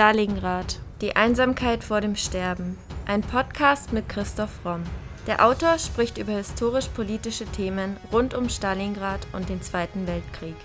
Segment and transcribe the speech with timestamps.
[0.00, 0.78] Stalingrad.
[1.02, 2.78] Die Einsamkeit vor dem Sterben.
[3.04, 4.82] Ein Podcast mit Christoph Romm.
[5.26, 10.56] Der Autor spricht über historisch-politische Themen rund um Stalingrad und den Zweiten Weltkrieg.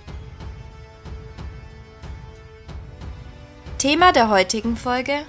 [3.78, 5.26] Thema der heutigen Folge: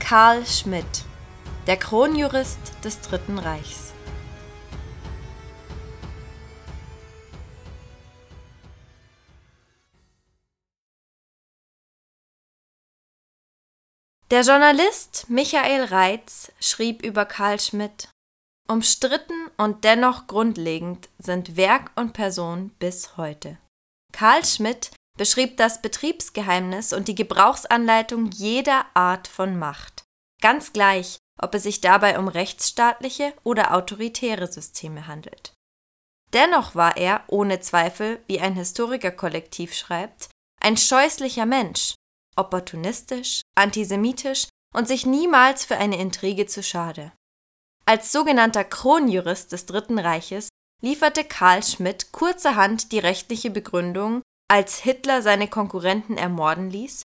[0.00, 1.06] Karl Schmidt,
[1.66, 3.85] der Kronjurist des Dritten Reichs.
[14.32, 18.08] Der Journalist Michael Reitz schrieb über Karl Schmidt
[18.68, 23.58] Umstritten und dennoch grundlegend sind Werk und Person bis heute.
[24.12, 30.02] Karl Schmidt beschrieb das Betriebsgeheimnis und die Gebrauchsanleitung jeder Art von Macht,
[30.42, 35.52] ganz gleich, ob es sich dabei um rechtsstaatliche oder autoritäre Systeme handelt.
[36.32, 40.30] Dennoch war er, ohne Zweifel, wie ein Historikerkollektiv schreibt,
[40.60, 41.94] ein scheußlicher Mensch,
[42.34, 47.12] opportunistisch, antisemitisch und sich niemals für eine Intrige zu schade.
[47.84, 50.48] Als sogenannter Kronjurist des Dritten Reiches
[50.82, 57.02] lieferte Karl Schmidt kurzerhand die rechtliche Begründung, als Hitler seine Konkurrenten ermorden ließ.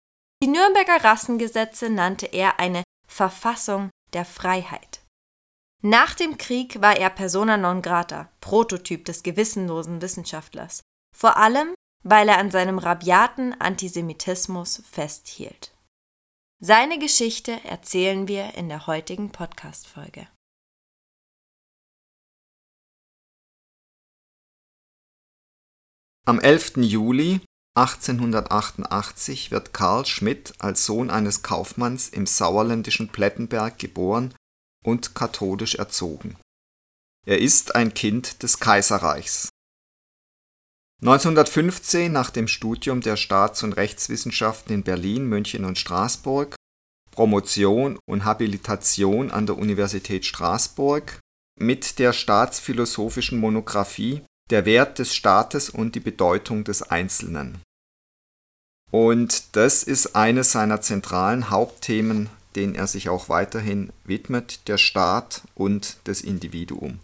[0.42, 5.00] Die Nürnberger Rassengesetze nannte er eine Verfassung der Freiheit.
[5.82, 10.82] Nach dem Krieg war er persona non grata, Prototyp des gewissenlosen Wissenschaftlers,
[11.16, 15.72] vor allem weil er an seinem rabiaten Antisemitismus festhielt.
[16.58, 20.26] Seine Geschichte erzählen wir in der heutigen Podcast-Folge.
[26.24, 26.78] Am 11.
[26.78, 27.42] Juli
[27.76, 34.34] 1888 wird Karl Schmidt als Sohn eines Kaufmanns im sauerländischen Plettenberg geboren
[34.82, 36.38] und katholisch erzogen.
[37.26, 39.50] Er ist ein Kind des Kaiserreichs.
[41.02, 46.56] 1915 nach dem Studium der Staats und Rechtswissenschaften in Berlin, München und Straßburg,
[47.10, 51.20] Promotion und Habilitation an der Universität Straßburg
[51.58, 57.60] mit der staatsphilosophischen Monographie Der Wert des Staates und die Bedeutung des Einzelnen.
[58.90, 65.42] Und das ist eines seiner zentralen Hauptthemen, denen er sich auch weiterhin widmet, der Staat
[65.54, 67.00] und das Individuum.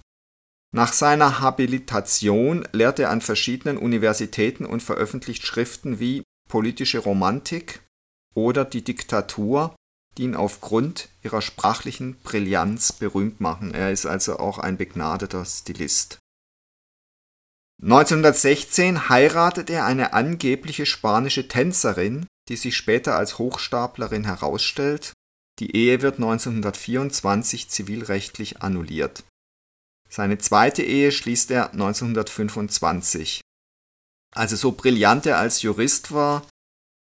[0.75, 7.83] Nach seiner Habilitation lehrt er an verschiedenen Universitäten und veröffentlicht Schriften wie Politische Romantik
[8.34, 9.77] oder Die Diktatur,
[10.16, 13.75] die ihn aufgrund ihrer sprachlichen Brillanz berühmt machen.
[13.75, 16.19] Er ist also auch ein begnadeter Stilist.
[17.83, 25.12] 1916 heiratet er eine angebliche spanische Tänzerin, die sich später als Hochstaplerin herausstellt.
[25.59, 29.25] Die Ehe wird 1924 zivilrechtlich annulliert.
[30.12, 33.40] Seine zweite Ehe schließt er 1925.
[34.34, 36.46] Also so brillant er als Jurist war,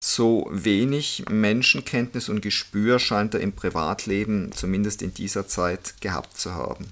[0.03, 6.53] so wenig Menschenkenntnis und Gespür scheint er im Privatleben, zumindest in dieser Zeit, gehabt zu
[6.53, 6.91] haben.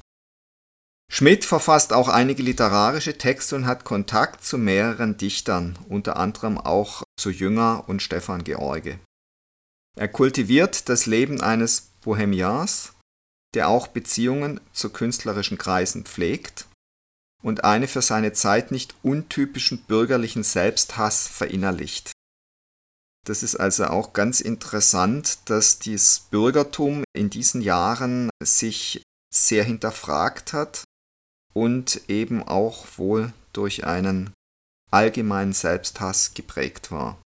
[1.09, 7.03] Schmidt verfasst auch einige literarische Texte und hat Kontakt zu mehreren Dichtern, unter anderem auch
[7.17, 8.99] zu Jünger und Stefan George.
[9.95, 12.93] Er kultiviert das Leben eines Bohemians,
[13.53, 16.67] der auch Beziehungen zu künstlerischen Kreisen pflegt
[17.43, 22.11] und eine für seine Zeit nicht untypischen bürgerlichen Selbsthass verinnerlicht.
[23.25, 29.03] Das ist also auch ganz interessant, dass dieses Bürgertum in diesen Jahren sich
[29.33, 30.85] sehr hinterfragt hat
[31.53, 34.33] und eben auch wohl durch einen
[34.91, 37.21] allgemeinen Selbsthass geprägt war.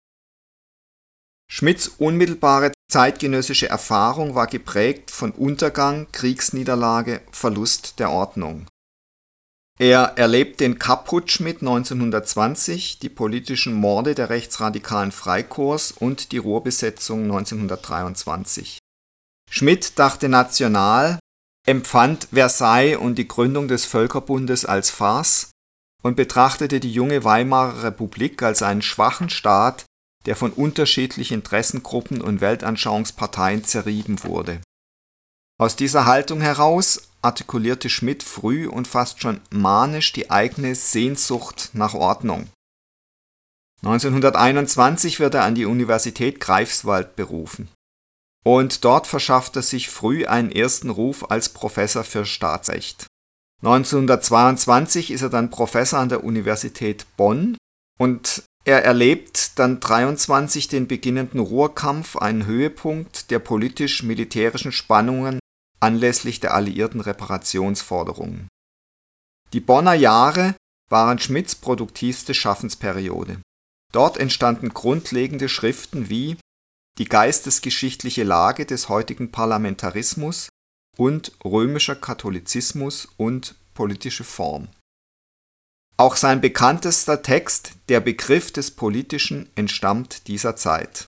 [1.49, 8.67] Schmidts unmittelbare zeitgenössische Erfahrung war geprägt von Untergang, Kriegsniederlage, Verlust der Ordnung.
[9.79, 17.23] Er erlebt den Kapp-Putsch mit 1920, die politischen Morde der rechtsradikalen Freikorps und die Ruhrbesetzung
[17.23, 18.79] 1923.
[19.51, 21.19] Schmidt dachte national,
[21.67, 25.51] empfand Versailles und die Gründung des Völkerbundes als Farce
[26.01, 29.85] und betrachtete die junge Weimarer Republik als einen schwachen Staat,
[30.28, 34.62] der von unterschiedlichen Interessengruppen und Weltanschauungsparteien zerrieben wurde.
[35.59, 41.96] Aus dieser Haltung heraus artikulierte Schmidt früh und fast schon manisch die eigene Sehnsucht nach
[41.96, 42.47] Ordnung.
[43.84, 47.70] 1921 wird er an die Universität Greifswald berufen.
[48.44, 53.08] Und dort verschafft er sich früh einen ersten Ruf als Professor für Staatsrecht.
[53.64, 57.58] 1922 ist er dann Professor an der Universität Bonn
[57.97, 65.40] und er erlebt dann 23 den beginnenden Ruhrkampf, einen Höhepunkt der politisch-militärischen Spannungen
[65.79, 68.49] anlässlich der alliierten Reparationsforderungen.
[69.53, 70.53] Die Bonner Jahre
[70.90, 73.40] waren Schmidts produktivste Schaffensperiode.
[73.93, 76.35] Dort entstanden grundlegende Schriften wie
[76.97, 80.49] die geistesgeschichtliche Lage des heutigen Parlamentarismus
[80.97, 84.67] und römischer Katholizismus und politische Form.
[85.99, 91.05] Auch sein bekanntester Text, der Begriff des Politischen, entstammt dieser Zeit.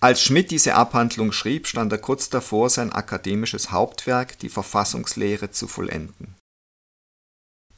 [0.00, 5.66] Als Schmidt diese Abhandlung schrieb, stand er kurz davor, sein akademisches Hauptwerk, die Verfassungslehre, zu
[5.66, 6.36] vollenden.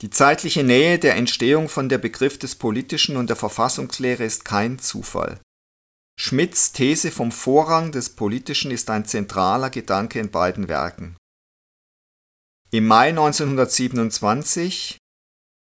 [0.03, 4.79] Die zeitliche Nähe der Entstehung von der Begriff des Politischen und der Verfassungslehre ist kein
[4.79, 5.41] Zufall.
[6.19, 11.17] Schmidts These vom Vorrang des Politischen ist ein zentraler Gedanke in beiden Werken.
[12.70, 14.99] Im Mai 1927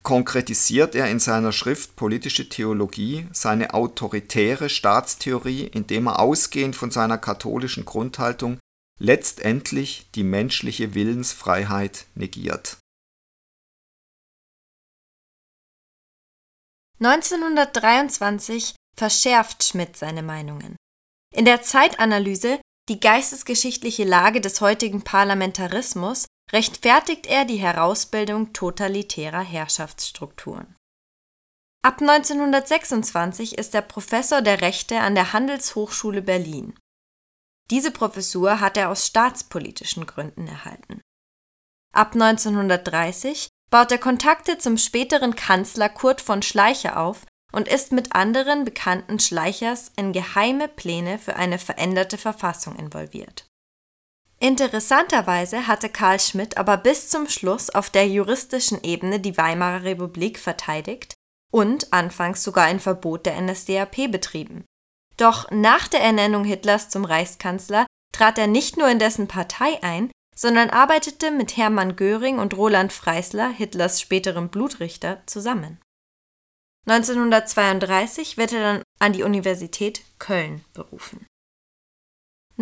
[0.03, 7.19] konkretisiert er in seiner Schrift Politische Theologie seine autoritäre Staatstheorie, indem er ausgehend von seiner
[7.19, 8.59] katholischen Grundhaltung
[8.99, 12.79] letztendlich die menschliche Willensfreiheit negiert.
[17.03, 20.77] 1923 verschärft Schmidt seine Meinungen.
[21.35, 30.77] In der Zeitanalyse Die geistesgeschichtliche Lage des heutigen Parlamentarismus rechtfertigt er die Herausbildung totalitärer Herrschaftsstrukturen.
[31.83, 36.79] Ab 1926 ist er Professor der Rechte an der Handelshochschule Berlin.
[37.71, 41.01] Diese Professur hat er aus staatspolitischen Gründen erhalten.
[41.95, 48.15] Ab 1930 baut er Kontakte zum späteren Kanzler Kurt von Schleicher auf und ist mit
[48.15, 53.50] anderen bekannten Schleichers in geheime Pläne für eine veränderte Verfassung involviert.
[54.43, 60.39] Interessanterweise hatte Karl Schmidt aber bis zum Schluss auf der juristischen Ebene die Weimarer Republik
[60.39, 61.15] verteidigt
[61.53, 64.65] und anfangs sogar ein Verbot der NSDAP betrieben.
[65.19, 70.11] Doch nach der Ernennung Hitlers zum Reichskanzler trat er nicht nur in dessen Partei ein,
[70.35, 75.79] sondern arbeitete mit Hermann Göring und Roland Freisler, Hitlers späterem Blutrichter, zusammen
[76.87, 81.27] 1932 wird er dann an die Universität Köln berufen.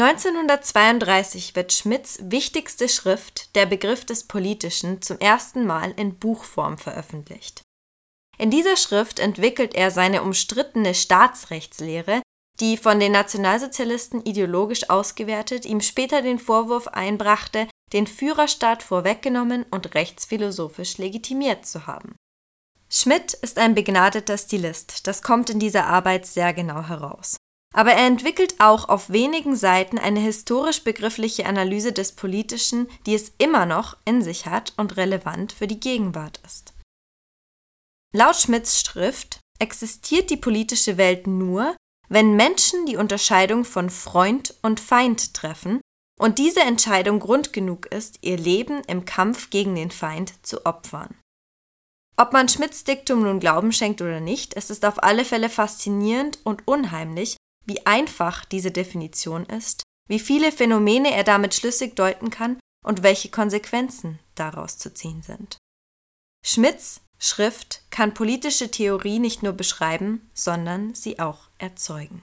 [0.01, 7.63] 1932 wird Schmidts wichtigste Schrift, der Begriff des Politischen, zum ersten Mal in Buchform veröffentlicht.
[8.39, 12.23] In dieser Schrift entwickelt er seine umstrittene Staatsrechtslehre,
[12.61, 19.95] die von den Nationalsozialisten ideologisch ausgewertet ihm später den Vorwurf einbrachte, den Führerstaat vorweggenommen und
[19.95, 22.15] rechtsphilosophisch legitimiert zu haben
[22.91, 27.37] Schmidt ist ein begnadeter Stilist, das kommt in dieser Arbeit sehr genau heraus.
[27.75, 33.67] Aber er entwickelt auch auf wenigen Seiten eine historisch-begriffliche Analyse des Politischen, die es immer
[33.67, 36.73] noch in sich hat und relevant für die Gegenwart ist.
[38.15, 41.77] Laut Schmidts Schrift existiert die politische Welt nur,
[42.09, 45.81] wenn Menschen die Unterscheidung von Freund und Feind treffen
[46.19, 51.15] und diese Entscheidung Grund genug ist, ihr Leben im Kampf gegen den Feind zu opfern.
[52.17, 56.41] Ob man Schmidts Diktum nun Glauben schenkt oder nicht, es ist auf alle Fälle faszinierend
[56.45, 57.37] und unheimlich,
[57.69, 63.29] wie einfach diese Definition ist, wie viele Phänomene er damit schlüssig deuten kann und welche
[63.29, 65.59] Konsequenzen daraus zu ziehen sind.
[66.45, 72.23] Schmidts Schrift kann politische Theorie nicht nur beschreiben, sondern sie auch erzeugen.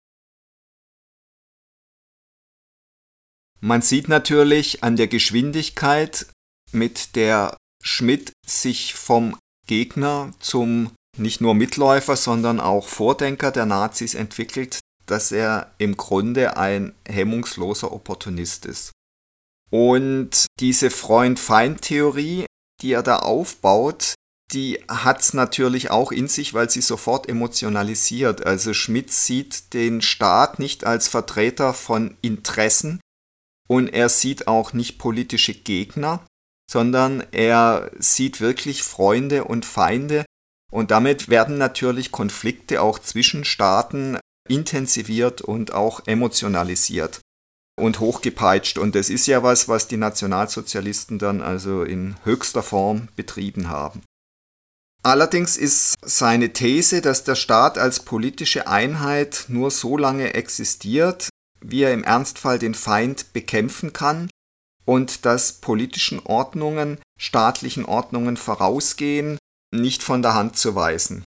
[3.59, 6.27] Man sieht natürlich an der Geschwindigkeit,
[6.71, 9.37] mit der Schmidt sich vom
[9.67, 16.57] Gegner zum nicht nur Mitläufer, sondern auch Vordenker der Nazis entwickelt, dass er im Grunde
[16.57, 18.91] ein hemmungsloser Opportunist ist.
[19.71, 22.45] Und diese Freund-Feind-Theorie,
[22.81, 24.15] die er da aufbaut,
[24.53, 28.45] die hat es natürlich auch in sich, weil sie sofort emotionalisiert.
[28.45, 32.99] Also Schmidt sieht den Staat nicht als Vertreter von Interessen
[33.67, 36.25] und er sieht auch nicht politische Gegner,
[36.69, 40.25] sondern er sieht wirklich Freunde und Feinde
[40.71, 47.19] und damit werden natürlich Konflikte auch zwischen Staaten intensiviert und auch emotionalisiert
[47.79, 48.77] und hochgepeitscht.
[48.77, 54.01] Und das ist ja was, was die Nationalsozialisten dann also in höchster Form betrieben haben.
[55.03, 61.29] Allerdings ist seine These, dass der Staat als politische Einheit nur so lange existiert,
[61.61, 64.31] wie er im Ernstfall den Feind bekämpfen kann
[64.83, 69.37] und dass politischen Ordnungen staatlichen Ordnungen vorausgehen,
[69.71, 71.23] nicht von der Hand zu weisen.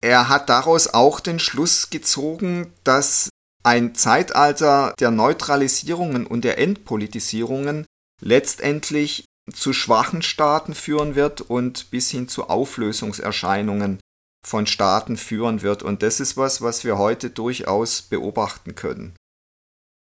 [0.00, 3.28] Er hat daraus auch den Schluss gezogen, dass
[3.64, 7.84] ein Zeitalter der Neutralisierungen und der Entpolitisierungen
[8.20, 13.98] letztendlich zu schwachen Staaten führen wird und bis hin zu Auflösungserscheinungen
[14.46, 15.82] von Staaten führen wird.
[15.82, 19.16] Und das ist was, was wir heute durchaus beobachten können.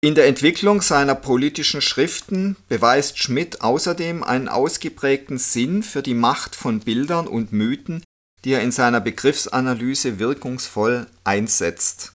[0.02, 6.56] In der Entwicklung seiner politischen Schriften beweist Schmidt außerdem einen ausgeprägten Sinn für die Macht
[6.56, 8.04] von Bildern und Mythen,
[8.44, 12.14] die er in seiner Begriffsanalyse wirkungsvoll einsetzt.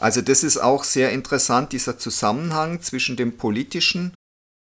[0.00, 4.14] Also das ist auch sehr interessant, dieser Zusammenhang zwischen dem politischen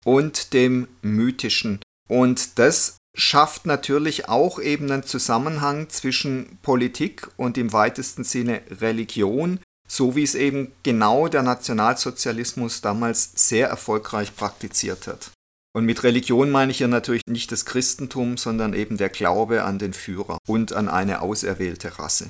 [0.05, 1.79] und dem mythischen.
[2.09, 9.59] Und das schafft natürlich auch eben einen Zusammenhang zwischen Politik und im weitesten Sinne Religion,
[9.87, 15.31] so wie es eben genau der Nationalsozialismus damals sehr erfolgreich praktiziert hat.
[15.75, 19.79] Und mit Religion meine ich ja natürlich nicht das Christentum, sondern eben der Glaube an
[19.79, 22.29] den Führer und an eine auserwählte Rasse.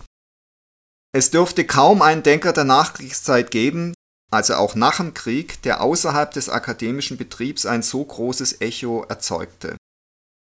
[1.12, 3.94] Es dürfte kaum einen Denker der Nachkriegszeit geben,
[4.32, 9.78] also auch nach dem Krieg, der außerhalb des akademischen Betriebs ein so großes Echo erzeugte.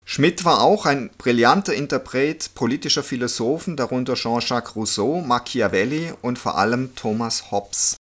[0.04, 6.94] Schmidt war auch ein brillanter Interpret politischer Philosophen, darunter Jean-Jacques Rousseau, Machiavelli und vor allem
[6.96, 7.96] Thomas Hobbes.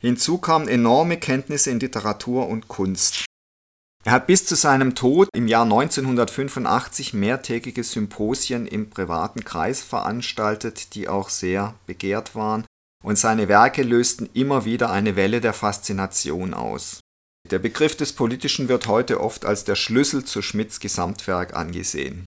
[0.00, 3.24] Hinzu kamen enorme Kenntnisse in Literatur und Kunst.
[4.06, 10.94] Er hat bis zu seinem Tod im Jahr 1985 mehrtägige Symposien im privaten Kreis veranstaltet,
[10.94, 12.66] die auch sehr begehrt waren,
[13.02, 17.00] und seine Werke lösten immer wieder eine Welle der Faszination aus.
[17.50, 22.26] Der Begriff des Politischen wird heute oft als der Schlüssel zu Schmidts Gesamtwerk angesehen.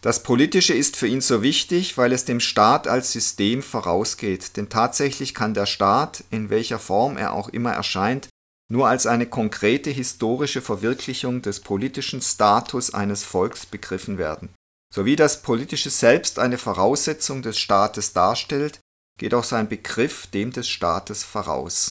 [0.00, 4.70] Das Politische ist für ihn so wichtig, weil es dem Staat als System vorausgeht, denn
[4.70, 8.28] tatsächlich kann der Staat, in welcher Form er auch immer erscheint,
[8.70, 14.54] nur als eine konkrete historische Verwirklichung des politischen Status eines Volks begriffen werden.
[14.94, 18.80] Sowie das politische Selbst eine Voraussetzung des Staates darstellt,
[19.18, 21.88] geht auch sein Begriff dem des Staates voraus.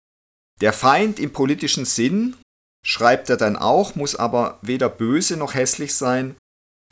[0.62, 2.36] Der Feind im politischen Sinn,
[2.86, 6.36] schreibt er dann auch, muss aber weder böse noch hässlich sein,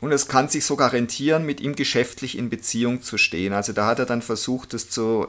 [0.00, 3.52] und es kann sich sogar rentieren, mit ihm geschäftlich in Beziehung zu stehen.
[3.52, 5.28] Also da hat er dann versucht, es zu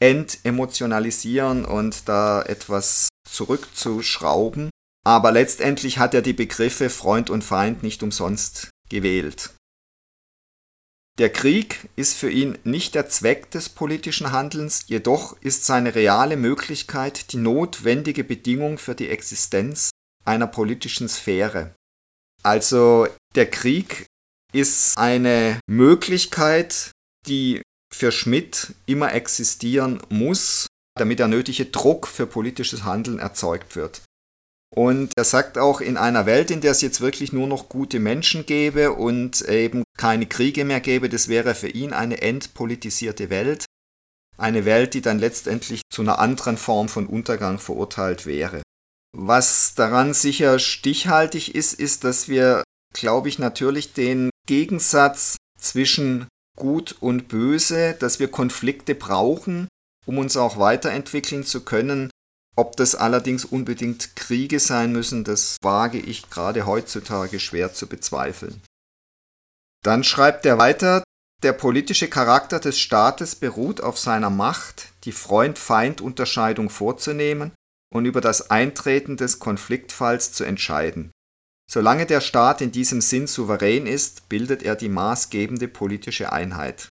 [0.00, 4.70] entemotionalisieren und da etwas zurückzuschrauben.
[5.04, 9.50] Aber letztendlich hat er die Begriffe Freund und Feind nicht umsonst gewählt.
[11.18, 16.36] Der Krieg ist für ihn nicht der Zweck des politischen Handelns, jedoch ist seine reale
[16.36, 19.90] Möglichkeit die notwendige Bedingung für die Existenz
[20.24, 21.74] einer politischen Sphäre.
[22.42, 24.06] Also der Krieg
[24.52, 26.90] ist eine Möglichkeit,
[27.26, 27.62] die
[27.92, 34.02] für Schmidt immer existieren muss, damit der nötige Druck für politisches Handeln erzeugt wird.
[34.74, 38.00] Und er sagt auch, in einer Welt, in der es jetzt wirklich nur noch gute
[38.00, 43.66] Menschen gäbe und eben keine Kriege mehr gäbe, das wäre für ihn eine entpolitisierte Welt.
[44.36, 48.62] Eine Welt, die dann letztendlich zu einer anderen Form von Untergang verurteilt wäre.
[49.16, 56.96] Was daran sicher stichhaltig ist, ist, dass wir, glaube ich, natürlich den Gegensatz zwischen Gut
[56.98, 59.68] und Böse, dass wir Konflikte brauchen,
[60.06, 62.10] um uns auch weiterentwickeln zu können.
[62.56, 68.62] Ob das allerdings unbedingt Kriege sein müssen, das wage ich gerade heutzutage schwer zu bezweifeln.
[69.82, 71.02] Dann schreibt er weiter,
[71.42, 77.52] der politische Charakter des Staates beruht auf seiner Macht, die Freund-Feind-Unterscheidung vorzunehmen
[77.92, 81.10] und über das Eintreten des Konfliktfalls zu entscheiden.
[81.70, 86.88] Solange der Staat in diesem Sinn souverän ist, bildet er die maßgebende politische Einheit.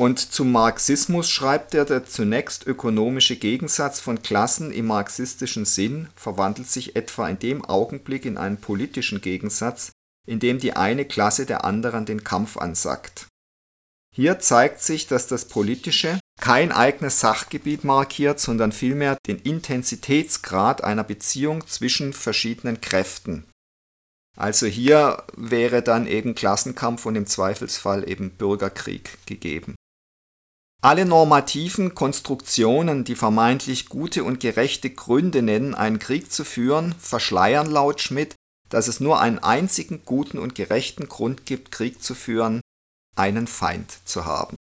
[0.00, 6.68] Und zum Marxismus schreibt er, der zunächst ökonomische Gegensatz von Klassen im marxistischen Sinn verwandelt
[6.68, 9.90] sich etwa in dem Augenblick in einen politischen Gegensatz,
[10.24, 13.26] in dem die eine Klasse der anderen den Kampf ansackt.
[14.14, 21.04] Hier zeigt sich, dass das Politische kein eigenes Sachgebiet markiert, sondern vielmehr den Intensitätsgrad einer
[21.04, 23.44] Beziehung zwischen verschiedenen Kräften.
[24.36, 29.74] Also hier wäre dann eben Klassenkampf und im Zweifelsfall eben Bürgerkrieg gegeben.
[30.80, 37.68] Alle normativen Konstruktionen, die vermeintlich gute und gerechte Gründe nennen, einen Krieg zu führen, verschleiern
[37.68, 38.36] laut Schmidt,
[38.68, 42.60] dass es nur einen einzigen guten und gerechten Grund gibt, Krieg zu führen,
[43.16, 44.54] einen Feind zu haben.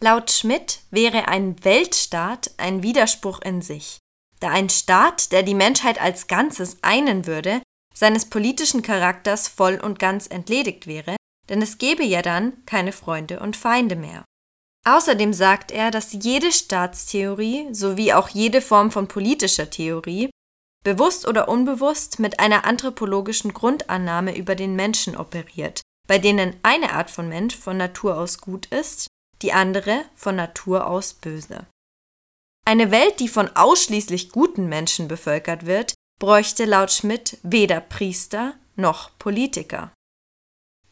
[0.00, 3.98] Laut Schmidt wäre ein Weltstaat ein Widerspruch in sich,
[4.38, 7.60] da ein Staat, der die Menschheit als Ganzes einen würde,
[7.98, 11.16] seines politischen Charakters voll und ganz entledigt wäre,
[11.48, 14.24] denn es gäbe ja dann keine Freunde und Feinde mehr.
[14.86, 20.30] Außerdem sagt er, dass jede Staatstheorie sowie auch jede Form von politischer Theorie
[20.84, 27.10] bewusst oder unbewusst mit einer anthropologischen Grundannahme über den Menschen operiert, bei denen eine Art
[27.10, 29.08] von Mensch von Natur aus gut ist,
[29.42, 31.66] die andere von Natur aus böse.
[32.64, 39.10] Eine Welt, die von ausschließlich guten Menschen bevölkert wird, bräuchte laut Schmidt weder Priester noch
[39.18, 39.92] Politiker.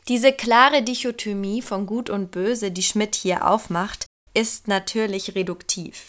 [0.08, 6.08] Diese klare Dichotomie von Gut und Böse, die Schmidt hier aufmacht, ist natürlich reduktiv.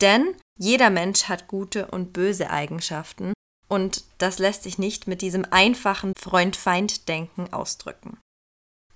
[0.00, 3.32] Denn jeder Mensch hat gute und böse Eigenschaften
[3.68, 8.18] und das lässt sich nicht mit diesem einfachen Freund-Feind-Denken ausdrücken.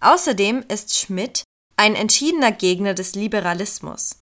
[0.01, 1.45] Außerdem ist Schmidt
[1.77, 4.19] ein entschiedener Gegner des Liberalismus.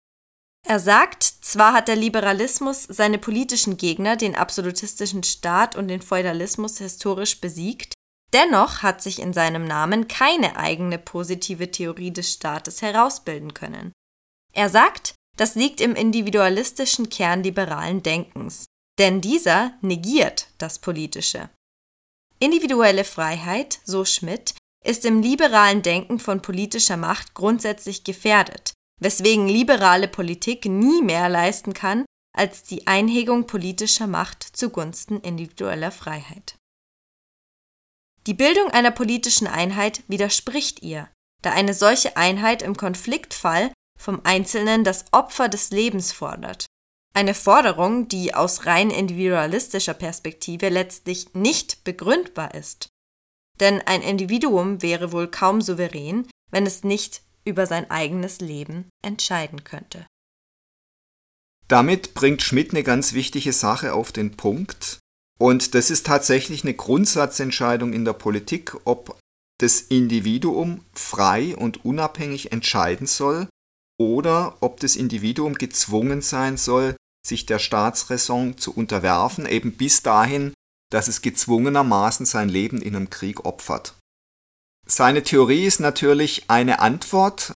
[0.69, 6.79] Er sagt, zwar hat der Liberalismus seine politischen Gegner, den absolutistischen Staat und den Feudalismus
[6.79, 7.93] historisch besiegt,
[8.33, 13.93] dennoch hat sich in seinem Namen keine eigene positive Theorie des Staates herausbilden können.
[14.51, 18.65] Er sagt, das liegt im individualistischen Kern liberalen Denkens,
[18.99, 21.49] denn dieser negiert das Politische.
[22.39, 30.07] Individuelle Freiheit, so Schmidt, ist im liberalen Denken von politischer Macht grundsätzlich gefährdet, weswegen liberale
[30.07, 36.55] Politik nie mehr leisten kann als die Einhegung politischer Macht zugunsten individueller Freiheit.
[38.27, 41.09] Die Bildung einer politischen Einheit widerspricht ihr,
[41.41, 46.65] da eine solche Einheit im Konfliktfall vom Einzelnen das Opfer des Lebens fordert.
[47.13, 52.89] Eine Forderung, die aus rein individualistischer Perspektive letztlich nicht begründbar ist.
[53.59, 59.63] Denn ein Individuum wäre wohl kaum souverän, wenn es nicht über sein eigenes Leben entscheiden
[59.63, 60.05] könnte.
[61.67, 64.99] Damit bringt Schmidt eine ganz wichtige Sache auf den Punkt.
[65.39, 69.19] Und das ist tatsächlich eine Grundsatzentscheidung in der Politik, ob
[69.59, 73.47] das Individuum frei und unabhängig entscheiden soll
[73.99, 80.53] oder ob das Individuum gezwungen sein soll, sich der Staatsräson zu unterwerfen, eben bis dahin,
[80.91, 83.95] dass es gezwungenermaßen sein Leben in einem Krieg opfert.
[84.89, 87.51] Seine Theorie ist natürlich eine Antwort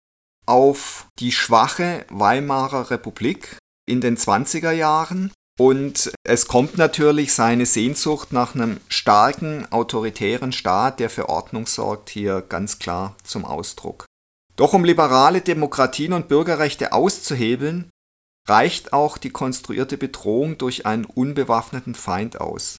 [0.45, 3.57] auf die schwache Weimarer Republik
[3.87, 10.99] in den 20er Jahren und es kommt natürlich seine Sehnsucht nach einem starken autoritären Staat,
[10.99, 14.05] der für Ordnung sorgt, hier ganz klar zum Ausdruck.
[14.57, 17.89] Doch um liberale Demokratien und Bürgerrechte auszuhebeln,
[18.47, 22.77] reicht auch die konstruierte Bedrohung durch einen unbewaffneten Feind aus.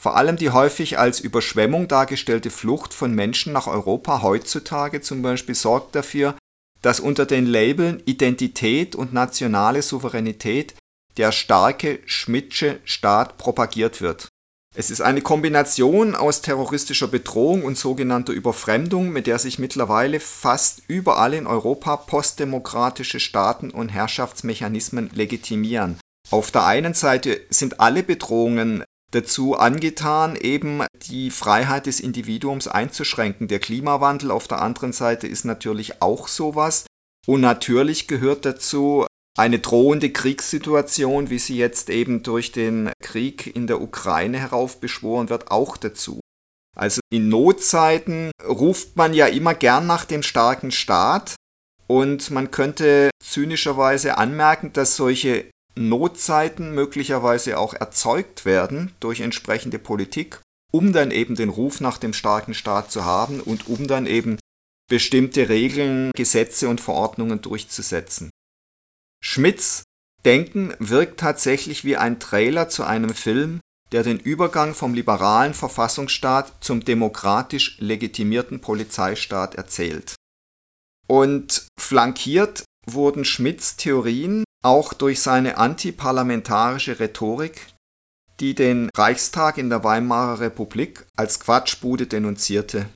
[0.00, 5.54] Vor allem die häufig als Überschwemmung dargestellte Flucht von Menschen nach Europa heutzutage zum Beispiel
[5.54, 6.36] sorgt dafür,
[6.80, 10.74] dass unter den Labeln Identität und nationale Souveränität
[11.18, 14.28] der starke Schmidtsche Staat propagiert wird.
[14.74, 20.80] Es ist eine Kombination aus terroristischer Bedrohung und sogenannter Überfremdung, mit der sich mittlerweile fast
[20.88, 26.00] überall in Europa postdemokratische Staaten und Herrschaftsmechanismen legitimieren.
[26.30, 33.48] Auf der einen Seite sind alle Bedrohungen dazu angetan, eben die Freiheit des Individuums einzuschränken.
[33.48, 36.86] Der Klimawandel auf der anderen Seite ist natürlich auch sowas.
[37.26, 39.06] Und natürlich gehört dazu
[39.38, 45.50] eine drohende Kriegssituation, wie sie jetzt eben durch den Krieg in der Ukraine heraufbeschworen wird,
[45.50, 46.20] auch dazu.
[46.76, 51.34] Also in Notzeiten ruft man ja immer gern nach dem starken Staat
[51.86, 60.40] und man könnte zynischerweise anmerken, dass solche Notzeiten möglicherweise auch erzeugt werden durch entsprechende Politik,
[60.70, 64.38] um dann eben den Ruf nach dem starken Staat zu haben und um dann eben
[64.88, 68.30] bestimmte Regeln, Gesetze und Verordnungen durchzusetzen.
[69.22, 69.84] Schmidts
[70.24, 73.60] Denken wirkt tatsächlich wie ein Trailer zu einem Film,
[73.92, 80.14] der den Übergang vom liberalen Verfassungsstaat zum demokratisch legitimierten Polizeistaat erzählt.
[81.08, 87.66] Und flankiert wurden Schmidts Theorien auch durch seine antiparlamentarische Rhetorik,
[88.40, 92.88] die den Reichstag in der Weimarer Republik als Quatschbude denunzierte.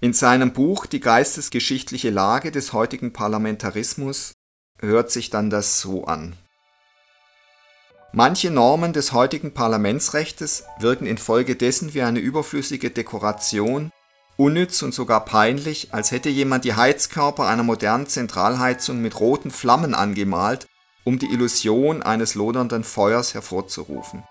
[0.00, 4.32] In seinem Buch Die geistesgeschichtliche Lage des heutigen Parlamentarismus
[4.78, 6.36] hört sich dann das so an.
[8.12, 13.90] Manche Normen des heutigen Parlamentsrechtes wirken infolgedessen wie eine überflüssige Dekoration,
[14.36, 19.94] unnütz und sogar peinlich, als hätte jemand die Heizkörper einer modernen Zentralheizung mit roten Flammen
[19.94, 20.66] angemalt,
[21.04, 24.24] um die Illusion eines lodernden Feuers hervorzurufen.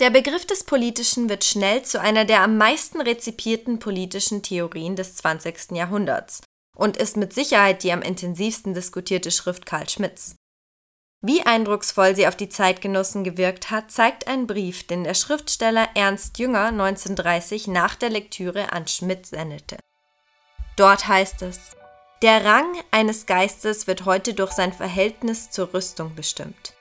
[0.00, 5.16] Der Begriff des Politischen wird schnell zu einer der am meisten rezipierten politischen Theorien des
[5.16, 5.72] 20.
[5.72, 6.40] Jahrhunderts
[6.74, 10.36] und ist mit Sicherheit die am intensivsten diskutierte Schrift Karl Schmidts.
[11.22, 16.38] Wie eindrucksvoll sie auf die Zeitgenossen gewirkt hat, zeigt ein Brief, den der Schriftsteller Ernst
[16.38, 19.76] Jünger 1930 nach der Lektüre an Schmidt sendete.
[20.76, 21.76] Dort heißt es:
[22.22, 26.72] Der Rang eines Geistes wird heute durch sein Verhältnis zur Rüstung bestimmt.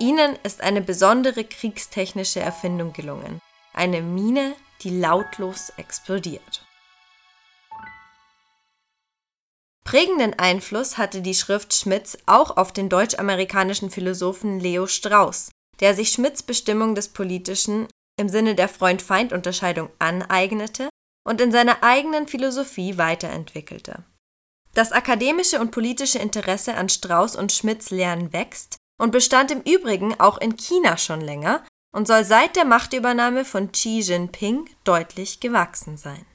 [0.00, 3.40] Ihnen ist eine besondere kriegstechnische Erfindung gelungen,
[3.72, 6.65] eine Mine, die lautlos explodiert.
[9.86, 16.10] Prägenden Einfluss hatte die Schrift Schmidts auch auf den deutsch-amerikanischen Philosophen Leo Strauss, der sich
[16.10, 17.86] Schmidts Bestimmung des Politischen
[18.18, 20.88] im Sinne der Freund-Feind-Unterscheidung aneignete
[21.24, 24.02] und in seiner eigenen Philosophie weiterentwickelte.
[24.74, 30.18] Das akademische und politische Interesse an Strauss und Schmidts Lehren wächst und bestand im Übrigen
[30.18, 35.96] auch in China schon länger und soll seit der Machtübernahme von Xi Jinping deutlich gewachsen
[35.96, 36.26] sein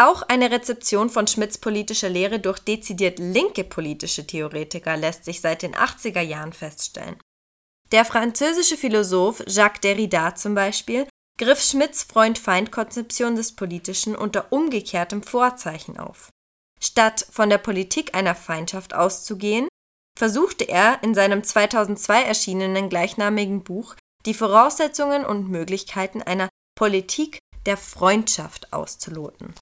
[0.00, 5.62] Auch eine Rezeption von Schmidts politischer Lehre durch dezidiert linke politische Theoretiker lässt sich seit
[5.62, 7.16] den 80er Jahren feststellen.
[7.90, 15.98] Der französische Philosoph Jacques Derrida zum Beispiel griff Schmidts Freund-Feind-Konzeption des Politischen unter umgekehrtem Vorzeichen
[15.98, 16.30] auf.
[16.80, 19.66] Statt von der Politik einer Feindschaft auszugehen,
[20.16, 27.76] versuchte er in seinem 2002 erschienenen gleichnamigen Buch die Voraussetzungen und Möglichkeiten einer Politik der
[27.76, 29.54] Freundschaft auszuloten.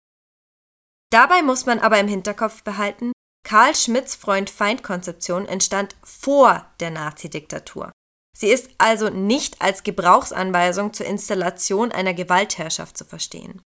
[1.17, 7.91] Dabei muss man aber im Hinterkopf behalten, Karl Schmidts Freund-Feind-Konzeption entstand vor der Nazidiktatur.
[8.37, 13.63] Sie ist also nicht als Gebrauchsanweisung zur Installation einer Gewaltherrschaft zu verstehen.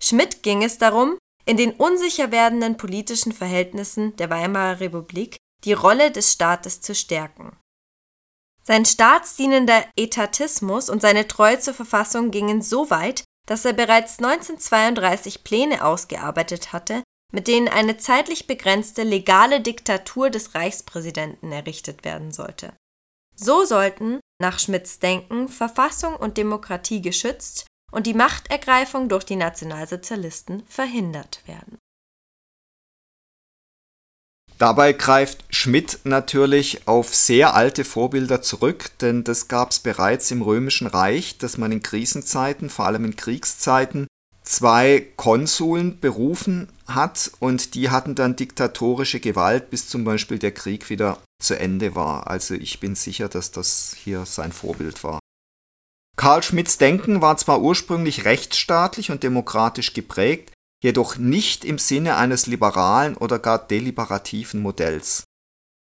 [0.00, 6.10] Schmidt ging es darum, in den unsicher werdenden politischen Verhältnissen der Weimarer Republik die Rolle
[6.10, 7.54] des Staates zu stärken.
[8.62, 15.44] Sein staatsdienender Etatismus und seine Treue zur Verfassung gingen so weit, dass er bereits 1932
[15.44, 17.02] Pläne ausgearbeitet hatte,
[17.32, 22.72] mit denen eine zeitlich begrenzte legale Diktatur des Reichspräsidenten errichtet werden sollte.
[23.36, 30.64] So sollten, nach Schmidts Denken, Verfassung und Demokratie geschützt und die Machtergreifung durch die Nationalsozialisten
[30.66, 31.78] verhindert werden.
[34.58, 40.42] Dabei greift Schmidt natürlich auf sehr alte Vorbilder zurück, denn das gab es bereits im
[40.42, 44.06] Römischen Reich, dass man in Krisenzeiten, vor allem in Kriegszeiten,
[44.44, 50.88] zwei Konsuln berufen hat und die hatten dann diktatorische Gewalt, bis zum Beispiel der Krieg
[50.88, 52.28] wieder zu Ende war.
[52.28, 55.18] Also ich bin sicher, dass das hier sein Vorbild war.
[56.16, 60.53] Karl Schmidts Denken war zwar ursprünglich rechtsstaatlich und demokratisch geprägt,
[60.84, 65.24] jedoch nicht im Sinne eines liberalen oder gar deliberativen Modells.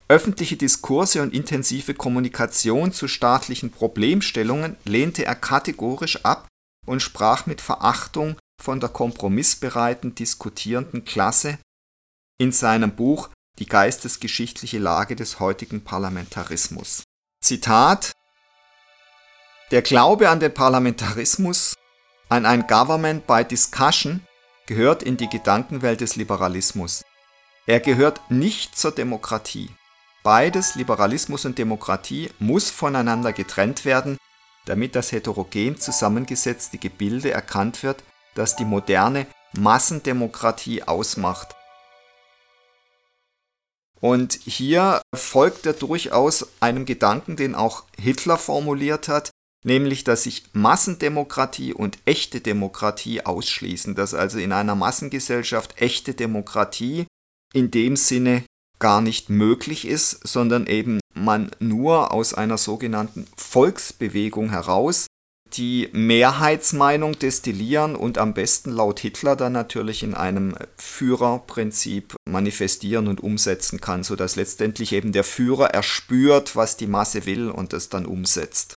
[0.06, 6.46] Öffentliche Diskurse und intensive Kommunikation zu staatlichen Problemstellungen lehnte er kategorisch ab
[6.86, 11.58] und sprach mit Verachtung von der kompromissbereiten diskutierenden Klasse
[12.38, 17.04] in seinem Buch Die geistesgeschichtliche Lage des heutigen Parlamentarismus.
[17.42, 18.12] Zitat
[19.70, 21.76] Der Glaube an den Parlamentarismus,
[22.28, 24.26] an ein Government by Discussion,
[24.66, 27.04] gehört in die Gedankenwelt des Liberalismus.
[27.66, 29.70] Er gehört nicht zur Demokratie.
[30.22, 34.18] Beides, Liberalismus und Demokratie, muss voneinander getrennt werden,
[34.66, 41.56] damit das heterogen zusammengesetzte Gebilde erkannt wird, das die moderne Massendemokratie ausmacht.
[44.00, 49.30] Und hier folgt er durchaus einem Gedanken, den auch Hitler formuliert hat,
[49.64, 57.06] nämlich dass sich Massendemokratie und echte Demokratie ausschließen, dass also in einer Massengesellschaft echte Demokratie
[57.52, 58.44] in dem Sinne
[58.78, 65.06] gar nicht möglich ist, sondern eben man nur aus einer sogenannten Volksbewegung heraus
[65.54, 73.22] die Mehrheitsmeinung destillieren und am besten laut Hitler dann natürlich in einem Führerprinzip manifestieren und
[73.22, 78.06] umsetzen kann, sodass letztendlich eben der Führer erspürt, was die Masse will und es dann
[78.06, 78.74] umsetzt.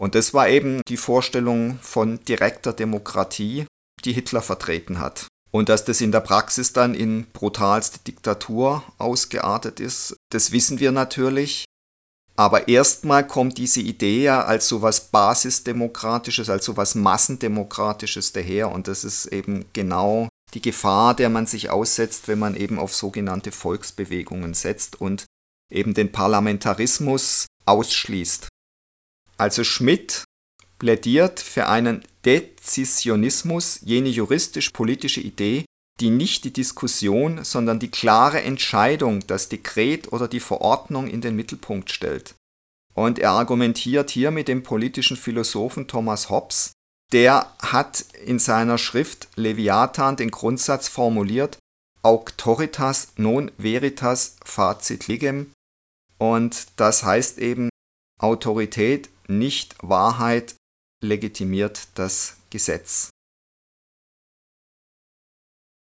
[0.00, 3.66] Und das war eben die Vorstellung von direkter Demokratie,
[4.06, 5.26] die Hitler vertreten hat.
[5.50, 10.90] Und dass das in der Praxis dann in brutalste Diktatur ausgeartet ist, das wissen wir
[10.90, 11.66] natürlich.
[12.34, 18.72] Aber erstmal kommt diese Idee ja als sowas Basisdemokratisches, als sowas Massendemokratisches daher.
[18.72, 22.94] Und das ist eben genau die Gefahr, der man sich aussetzt, wenn man eben auf
[22.94, 25.26] sogenannte Volksbewegungen setzt und
[25.70, 28.48] eben den Parlamentarismus ausschließt.
[29.40, 30.24] Also Schmidt
[30.78, 35.64] plädiert für einen Dezisionismus, jene juristisch-politische Idee,
[35.98, 41.36] die nicht die Diskussion, sondern die klare Entscheidung, das Dekret oder die Verordnung in den
[41.36, 42.34] Mittelpunkt stellt.
[42.92, 46.72] Und er argumentiert hier mit dem politischen Philosophen Thomas Hobbes,
[47.10, 51.56] der hat in seiner Schrift Leviathan den Grundsatz formuliert,
[52.02, 55.50] Auctoritas non veritas facit ligem,
[56.18, 57.70] und das heißt eben,
[58.18, 60.54] Autorität nicht Wahrheit
[61.02, 63.10] legitimiert das Gesetz.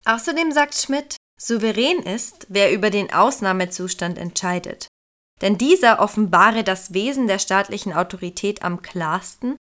[0.05, 4.89] Außerdem sagt Schmidt, souverän ist, wer über den Ausnahmezustand entscheidet.
[5.41, 9.57] Denn dieser offenbare das Wesen der staatlichen Autorität am klarsten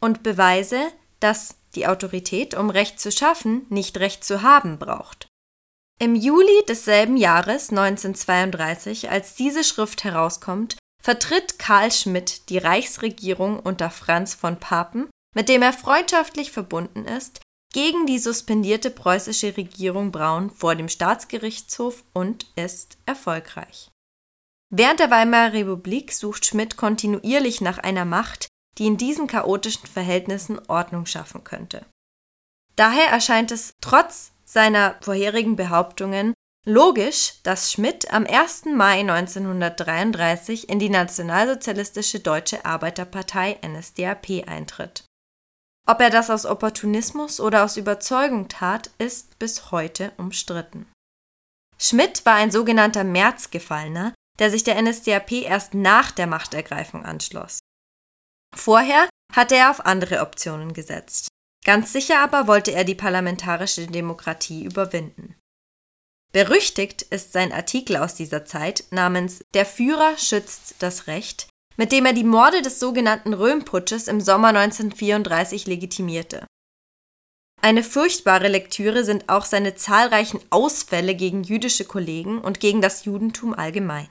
[0.00, 5.28] und beweise, dass die Autorität, um Recht zu schaffen, nicht Recht zu haben braucht.
[6.00, 13.90] Im Juli desselben Jahres 1932, als diese Schrift herauskommt, vertritt Karl Schmidt die Reichsregierung unter
[13.90, 17.40] Franz von Papen, mit dem er freundschaftlich verbunden ist,
[17.72, 23.90] gegen die suspendierte preußische Regierung Braun vor dem Staatsgerichtshof und ist erfolgreich.
[24.70, 30.60] Während der Weimarer Republik sucht Schmidt kontinuierlich nach einer Macht, die in diesen chaotischen Verhältnissen
[30.68, 31.84] Ordnung schaffen könnte.
[32.76, 36.32] Daher erscheint es trotz seiner vorherigen Behauptungen
[36.64, 38.66] logisch, dass Schmidt am 1.
[38.66, 45.04] Mai 1933 in die Nationalsozialistische Deutsche Arbeiterpartei NSDAP eintritt.
[45.86, 50.86] Ob er das aus Opportunismus oder aus Überzeugung tat, ist bis heute umstritten.
[51.78, 57.60] Schmidt war ein sogenannter Märzgefallener, der sich der NSDAP erst nach der Machtergreifung anschloss.
[58.54, 61.28] Vorher hatte er auf andere Optionen gesetzt.
[61.64, 65.36] Ganz sicher aber wollte er die parlamentarische Demokratie überwinden.
[66.32, 72.04] Berüchtigt ist sein Artikel aus dieser Zeit namens Der Führer schützt das Recht, mit dem
[72.04, 76.46] er die Morde des sogenannten Röhmputsches im Sommer 1934 legitimierte.
[77.60, 83.54] Eine furchtbare Lektüre sind auch seine zahlreichen Ausfälle gegen jüdische Kollegen und gegen das Judentum
[83.54, 84.08] allgemein.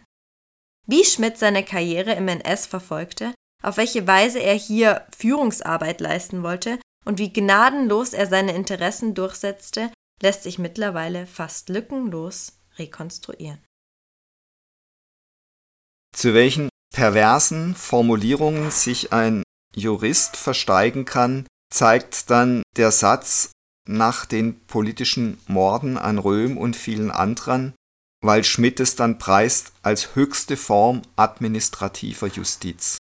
[0.87, 6.79] Wie Schmidt seine Karriere im NS verfolgte, auf welche Weise er hier Führungsarbeit leisten wollte
[7.05, 13.63] und wie gnadenlos er seine Interessen durchsetzte, lässt sich mittlerweile fast lückenlos rekonstruieren.
[16.15, 19.43] Zu welchen perversen Formulierungen sich ein
[19.75, 23.51] Jurist versteigen kann, zeigt dann der Satz
[23.87, 27.75] nach den politischen Morden an Röhm und vielen anderen,
[28.23, 32.97] weil Schmidt es dann preist als höchste Form administrativer Justiz.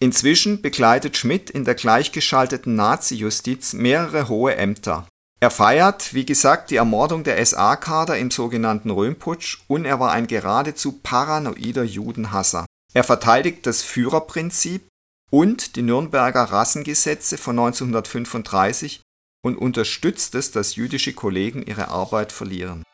[0.00, 5.06] Inzwischen begleitet Schmidt in der gleichgeschalteten Nazi-Justiz mehrere hohe Ämter.
[5.42, 10.28] Er feiert, wie gesagt, die Ermordung der SA-Kader im sogenannten Röhmputsch und er war ein
[10.28, 12.64] geradezu paranoider Judenhasser.
[12.94, 14.86] Er verteidigt das Führerprinzip
[15.32, 19.02] und die Nürnberger Rassengesetze von 1935
[19.44, 22.84] und unterstützt es, dass jüdische Kollegen ihre Arbeit verlieren.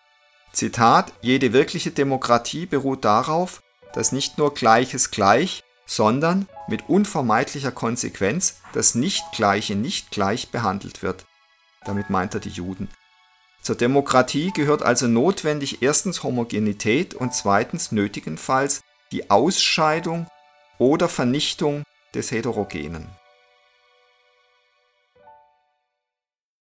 [0.54, 3.60] Zitat: Jede wirkliche Demokratie beruht darauf,
[3.92, 11.27] dass nicht nur Gleiches gleich, sondern mit unvermeidlicher Konsequenz das Nichtgleiche nicht gleich behandelt wird.
[11.84, 12.88] Damit meint er die Juden.
[13.62, 18.80] Zur Demokratie gehört also notwendig erstens Homogenität und zweitens nötigenfalls
[19.12, 20.26] die Ausscheidung
[20.78, 21.82] oder Vernichtung
[22.14, 23.08] des Heterogenen.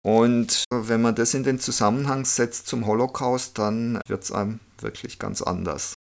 [0.03, 5.19] Und wenn man das in den Zusammenhang setzt zum Holocaust, dann wird es einem wirklich
[5.19, 5.95] ganz anders.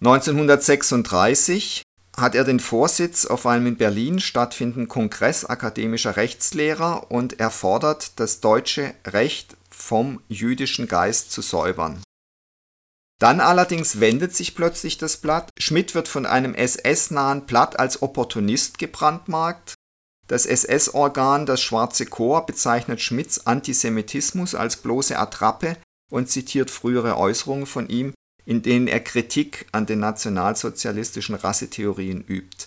[0.00, 1.82] 1936
[2.20, 8.18] hat er den Vorsitz auf einem in Berlin stattfindenden Kongress akademischer Rechtslehrer und er fordert,
[8.20, 12.02] das deutsche Recht vom jüdischen Geist zu säubern.
[13.20, 15.50] Dann allerdings wendet sich plötzlich das Blatt.
[15.58, 19.74] Schmidt wird von einem SS-nahen Blatt als Opportunist gebrandmarkt.
[20.26, 25.76] Das SS-Organ Das Schwarze Chor bezeichnet Schmidts Antisemitismus als bloße Attrappe
[26.10, 28.14] und zitiert frühere Äußerungen von ihm,
[28.50, 32.66] in denen er Kritik an den nationalsozialistischen Rassetheorien übt.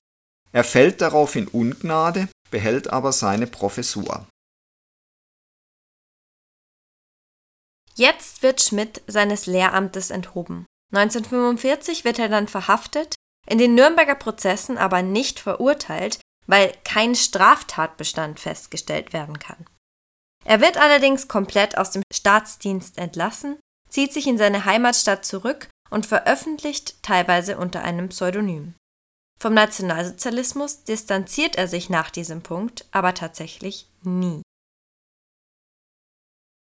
[0.54, 4.26] Er fällt darauf in Ungnade, behält aber seine Professur.
[7.96, 10.66] Jetzt wird Schmidt seines Lehramtes enthoben.
[10.94, 13.16] 1945 wird er dann verhaftet,
[13.46, 19.66] in den Nürnberger Prozessen aber nicht verurteilt, weil kein Straftatbestand festgestellt werden kann.
[20.46, 26.06] Er wird allerdings komplett aus dem Staatsdienst entlassen, zieht sich in seine Heimatstadt zurück und
[26.08, 28.74] veröffentlicht teilweise unter einem Pseudonym.
[29.40, 34.42] Vom Nationalsozialismus distanziert er sich nach diesem Punkt aber tatsächlich nie.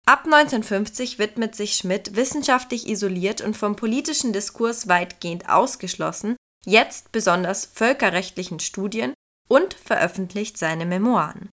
[0.06, 7.66] Ab 1950 widmet sich Schmidt wissenschaftlich isoliert und vom politischen Diskurs weitgehend ausgeschlossen, jetzt besonders
[7.66, 9.14] völkerrechtlichen Studien
[9.50, 11.50] und veröffentlicht seine Memoiren.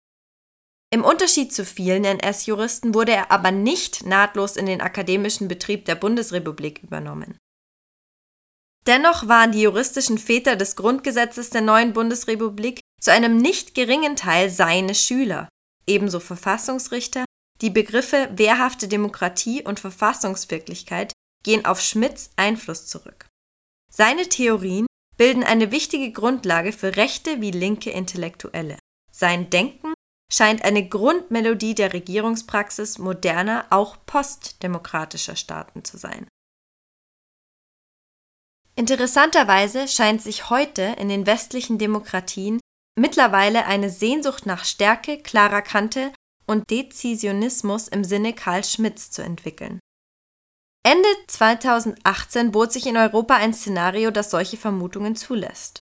[0.90, 5.96] Im Unterschied zu vielen NS-Juristen wurde er aber nicht nahtlos in den akademischen Betrieb der
[5.96, 7.36] Bundesrepublik übernommen.
[8.88, 14.48] Dennoch waren die juristischen Väter des Grundgesetzes der neuen Bundesrepublik zu einem nicht geringen Teil
[14.48, 15.46] seine Schüler,
[15.86, 17.26] ebenso Verfassungsrichter
[17.60, 21.12] die Begriffe wehrhafte Demokratie und Verfassungswirklichkeit
[21.44, 23.26] gehen auf Schmidts Einfluss zurück.
[23.92, 24.86] Seine Theorien
[25.18, 28.78] bilden eine wichtige Grundlage für rechte wie linke Intellektuelle.
[29.12, 29.92] Sein Denken
[30.32, 36.26] scheint eine Grundmelodie der Regierungspraxis moderner, auch postdemokratischer Staaten zu sein.
[38.78, 42.60] Interessanterweise scheint sich heute in den westlichen Demokratien
[42.96, 46.12] mittlerweile eine Sehnsucht nach Stärke, klarer Kante
[46.46, 49.80] und Dezisionismus im Sinne Karl Schmidts zu entwickeln.
[50.86, 55.80] Ende 2018 bot sich in Europa ein Szenario, das solche Vermutungen zulässt.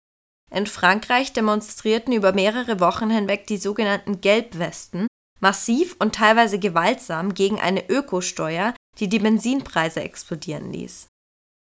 [0.50, 5.06] In Frankreich demonstrierten über mehrere Wochen hinweg die sogenannten Gelbwesten
[5.40, 11.08] massiv und teilweise gewaltsam gegen eine Ökosteuer, die die Benzinpreise explodieren ließ.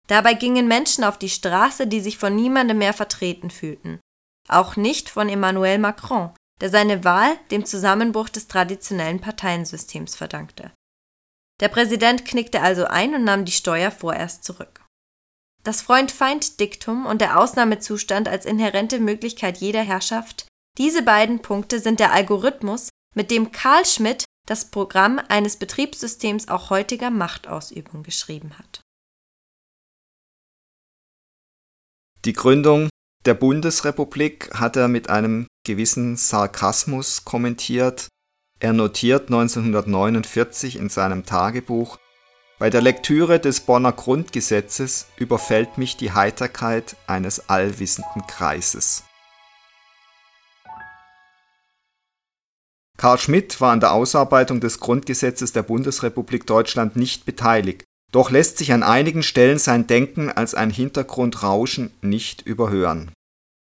[0.07, 3.99] Dabei gingen Menschen auf die Straße, die sich von niemandem mehr vertreten fühlten.
[4.47, 10.71] Auch nicht von Emmanuel Macron, der seine Wahl dem Zusammenbruch des traditionellen Parteiensystems verdankte.
[11.59, 14.85] Der Präsident knickte also ein und nahm die Steuer vorerst zurück.
[15.63, 22.13] Das Freund-Feind-Diktum und der Ausnahmezustand als inhärente Möglichkeit jeder Herrschaft, diese beiden Punkte sind der
[22.13, 28.79] Algorithmus, mit dem Karl Schmidt das Programm eines Betriebssystems auch heutiger Machtausübung geschrieben hat.
[32.27, 32.89] Die Gründung
[33.25, 38.09] der Bundesrepublik hat er mit einem gewissen Sarkasmus kommentiert.
[38.59, 41.97] Er notiert 1949 in seinem Tagebuch
[42.59, 49.05] bei der Lektüre des Bonner Grundgesetzes überfällt mich die Heiterkeit eines allwissenden Kreises.
[52.97, 58.57] Karl Schmidt war an der Ausarbeitung des Grundgesetzes der Bundesrepublik Deutschland nicht beteiligt, doch lässt
[58.57, 63.11] sich an einigen Stellen sein Denken als ein Hintergrundrauschen nicht überhören.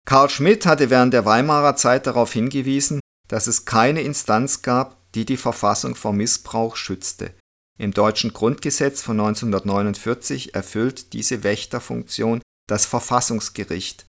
[0.07, 5.25] Karl Schmidt hatte während der Weimarer Zeit darauf hingewiesen, dass es keine Instanz gab, die
[5.25, 7.35] die Verfassung vor Missbrauch schützte.
[7.79, 14.07] Im deutschen Grundgesetz von 1949 erfüllt diese Wächterfunktion das Verfassungsgericht.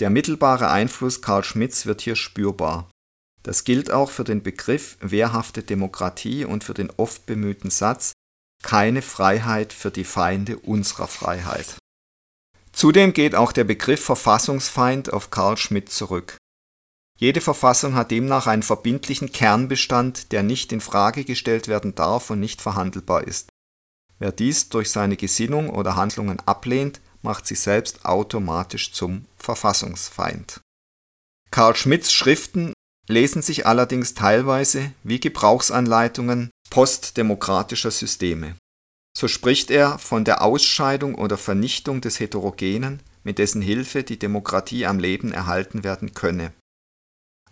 [0.00, 2.90] Der mittelbare Einfluss Karl Schmidts wird hier spürbar.
[3.42, 8.12] Das gilt auch für den Begriff wehrhafte Demokratie und für den oft bemühten Satz
[8.62, 11.76] keine Freiheit für die Feinde unserer Freiheit.
[12.72, 16.36] Zudem geht auch der Begriff Verfassungsfeind auf Karl Schmidt zurück.
[17.18, 22.40] Jede Verfassung hat demnach einen verbindlichen Kernbestand, der nicht in Frage gestellt werden darf und
[22.40, 23.50] nicht verhandelbar ist.
[24.18, 30.60] Wer dies durch seine Gesinnung oder Handlungen ablehnt, macht sich selbst automatisch zum Verfassungsfeind.
[31.50, 32.72] Karl Schmidts Schriften
[33.10, 38.56] lesen sich allerdings teilweise wie Gebrauchsanleitungen postdemokratischer Systeme.
[39.16, 44.86] So spricht er von der Ausscheidung oder Vernichtung des Heterogenen, mit dessen Hilfe die Demokratie
[44.86, 46.52] am Leben erhalten werden könne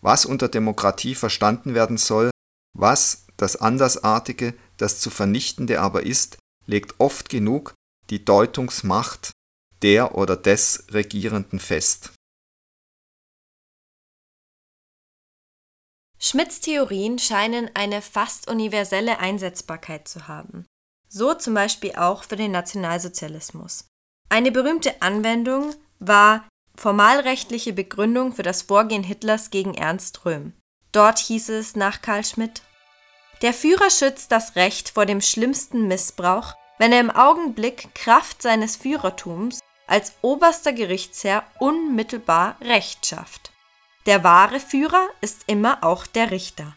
[0.00, 2.30] was unter Demokratie verstanden werden soll,
[2.76, 7.74] was das Andersartige, das zu Vernichtende aber ist, legt oft genug
[8.10, 9.32] die Deutungsmacht
[9.82, 12.12] der oder des Regierenden fest.
[16.20, 20.66] Schmidts Theorien scheinen eine fast universelle Einsetzbarkeit zu haben,
[21.08, 23.86] so zum Beispiel auch für den Nationalsozialismus.
[24.28, 30.52] Eine berühmte Anwendung war formalrechtliche Begründung für das Vorgehen Hitlers gegen Ernst Röhm.
[30.92, 32.62] Dort hieß es nach Karl Schmidt
[33.42, 38.76] Der Führer schützt das Recht vor dem schlimmsten Missbrauch, wenn er im Augenblick Kraft seines
[38.76, 43.52] Führertums als oberster Gerichtsherr unmittelbar Recht schafft.
[44.08, 46.74] Der wahre Führer ist immer auch der Richter.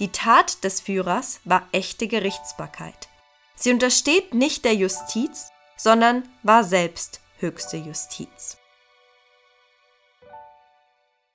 [0.00, 3.08] Die Tat des Führers war echte Gerichtsbarkeit.
[3.54, 8.56] Sie untersteht nicht der Justiz, sondern war selbst höchste Justiz.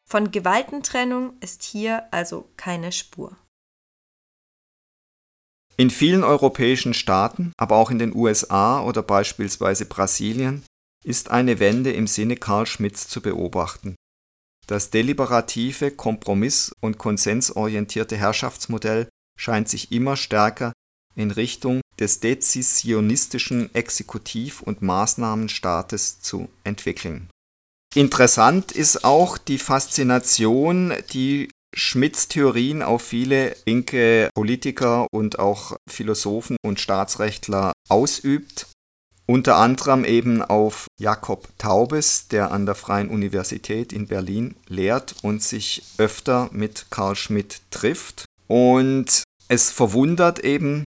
[0.04, 3.38] Von Gewaltentrennung ist hier also keine Spur.
[5.78, 10.66] In vielen europäischen Staaten, aber auch in den USA oder beispielsweise Brasilien,
[11.06, 13.96] ist eine Wende im Sinne Karl Schmidts zu beobachten.
[14.70, 20.74] Das deliberative, kompromiss- und konsensorientierte Herrschaftsmodell scheint sich immer stärker
[21.16, 27.30] in Richtung des dezisionistischen Exekutiv- und Maßnahmenstaates zu entwickeln
[27.96, 36.58] Interessant ist auch die Faszination, die Schmidts Theorien auf viele linke Politiker und auch Philosophen
[36.64, 38.68] und Staatsrechtler ausübt.
[39.30, 45.44] Unter anderem eben auf Jakob Taubes, der an der Freien Universität in Berlin lehrt und
[45.44, 48.26] sich öfter mit Karl Schmidt trifft.
[48.48, 50.84] Und es verwundert eben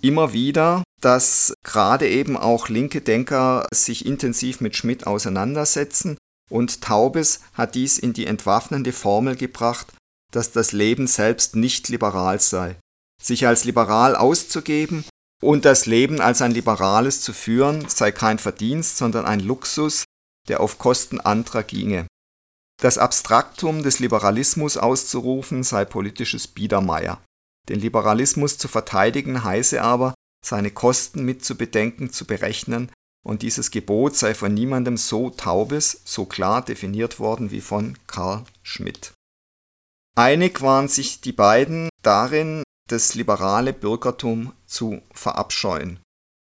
[0.00, 6.16] immer wieder, dass gerade eben auch linke Denker sich intensiv mit Schmidt auseinandersetzen
[6.48, 9.88] und Taubes hat dies in die entwaffnende Formel gebracht,
[10.32, 12.76] dass das Leben selbst nicht liberal sei.
[13.22, 15.04] Sich als liberal auszugeben
[15.42, 20.04] und das Leben als ein liberales zu führen, sei kein Verdienst, sondern ein Luxus,
[20.48, 22.06] der auf Kosten anderer ginge.
[22.80, 27.22] Das Abstraktum des Liberalismus auszurufen sei politisches Biedermeier.
[27.68, 30.14] Den Liberalismus zu verteidigen heiße aber,
[30.44, 32.90] seine Kosten mit zu bedenken, zu berechnen
[33.24, 38.44] und dieses Gebot sei von niemandem so taubes, so klar definiert worden wie von Karl
[38.62, 39.12] Schmidt.
[40.16, 46.00] Einig waren sich die beiden darin, das liberale Bürgertum zu verabscheuen.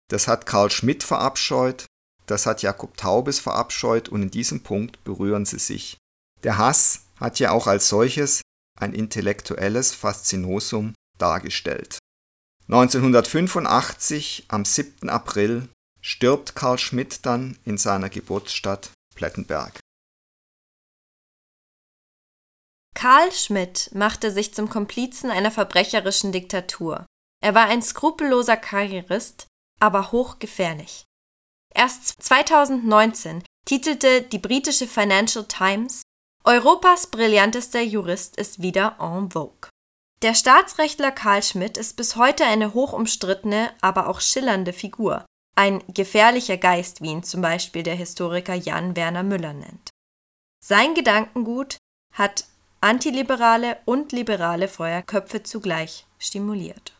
[0.10, 1.86] Das hat Karl Schmidt verabscheut,
[2.28, 5.98] das hat Jakob Taubes verabscheut und in diesem Punkt berühren sie sich.
[6.44, 8.42] Der Hass hat ja auch als solches
[8.80, 12.00] ein intellektuelles Faszinosum dargestellt.
[12.68, 15.10] 1985, am 7.
[15.10, 15.68] April,
[16.02, 19.80] stirbt Karl Schmidt dann in seiner Geburtsstadt Plettenberg.
[22.96, 27.06] Karl Schmidt machte sich zum Komplizen einer verbrecherischen Diktatur.
[27.42, 29.48] Er war ein skrupelloser Karrierist,
[29.80, 31.06] aber hochgefährlich.
[31.74, 36.04] Erst 2019 titelte die britische Financial Times
[36.44, 39.70] Europas brillantester Jurist ist wieder en vogue.
[40.22, 45.26] Der Staatsrechtler Karl Schmidt ist bis heute eine hochumstrittene, aber auch schillernde Figur,
[45.56, 49.90] ein gefährlicher Geist, wie ihn zum Beispiel der Historiker Jan Werner Müller nennt.
[50.64, 51.78] Sein Gedankengut
[52.14, 52.46] hat
[52.82, 56.94] antiliberale und liberale Feuerköpfe zugleich stimuliert.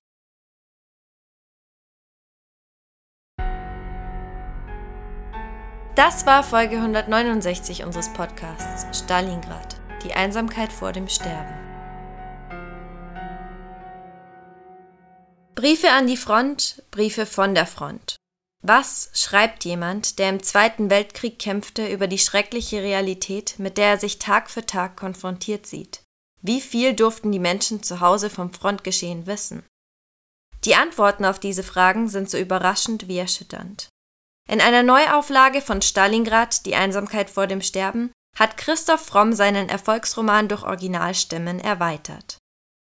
[6.04, 11.54] Das war Folge 169 unseres Podcasts Stalingrad, die Einsamkeit vor dem Sterben.
[15.54, 18.16] Briefe an die Front, Briefe von der Front.
[18.64, 23.98] Was schreibt jemand, der im Zweiten Weltkrieg kämpfte, über die schreckliche Realität, mit der er
[24.00, 26.02] sich Tag für Tag konfrontiert sieht?
[26.42, 29.64] Wie viel durften die Menschen zu Hause vom Frontgeschehen wissen?
[30.66, 33.91] Die Antworten auf diese Fragen sind so überraschend wie erschütternd.
[34.50, 40.48] In einer Neuauflage von Stalingrad, Die Einsamkeit vor dem Sterben, hat Christoph Fromm seinen Erfolgsroman
[40.48, 42.38] durch Originalstimmen erweitert.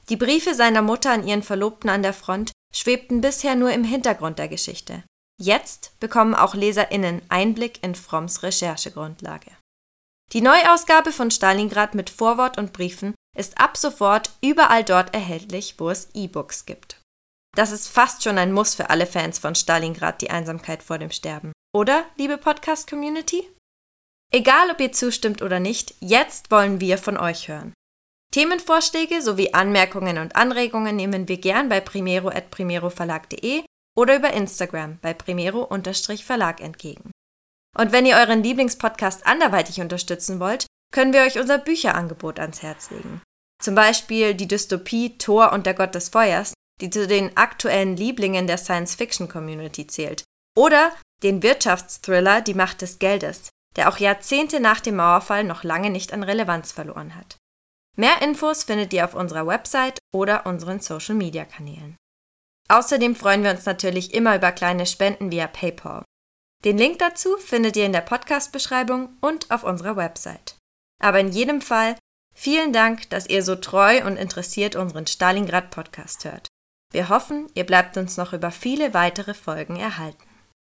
[0.10, 4.40] Die Briefe seiner Mutter an ihren Verlobten an der Front schwebten bisher nur im Hintergrund
[4.40, 5.04] der Geschichte.
[5.40, 9.52] Jetzt bekommen auch LeserInnen Einblick in Fromms Recherchegrundlage.
[10.34, 15.90] Die Neuausgabe von Stalingrad mit Vorwort und Briefen ist ab sofort überall dort erhältlich, wo
[15.90, 17.00] es E-Books gibt.
[17.58, 21.10] Das ist fast schon ein Muss für alle Fans von Stalingrad die Einsamkeit vor dem
[21.10, 21.54] Sterben.
[21.76, 23.50] Oder, liebe Podcast-Community?
[24.32, 27.74] Egal, ob ihr zustimmt oder nicht, jetzt wollen wir von euch hören.
[28.32, 33.64] Themenvorschläge sowie Anmerkungen und Anregungen nehmen wir gern bei primero.primeroverlag.de
[33.98, 37.10] oder über Instagram bei primero-verlag entgegen.
[37.76, 42.92] Und wenn ihr euren Lieblingspodcast anderweitig unterstützen wollt, können wir euch unser Bücherangebot ans Herz
[42.92, 43.24] legen.
[43.60, 48.48] Zum Beispiel die Dystopie Thor und der Gott des Feuers, die zu den aktuellen Lieblingen
[48.48, 50.24] der Science-Fiction-Community zählt.
[50.56, 50.92] Oder
[51.24, 56.14] den Wirtschaftsthriller Die Macht des Geldes, der auch Jahrzehnte nach dem Mauerfall noch lange nicht
[56.14, 57.38] an Relevanz verloren hat.
[57.96, 61.96] Mehr Infos findet ihr auf unserer Website oder unseren Social-Media-Kanälen.
[62.70, 66.04] Außerdem freuen wir uns natürlich immer über kleine Spenden via PayPal.
[66.64, 70.58] Den Link dazu findet ihr in der Podcast-Beschreibung und auf unserer Website.
[71.02, 71.96] Aber in jedem Fall
[72.36, 76.48] vielen Dank, dass ihr so treu und interessiert unseren Stalingrad-Podcast hört.
[76.92, 80.27] Wir hoffen, ihr bleibt uns noch über viele weitere Folgen erhalten.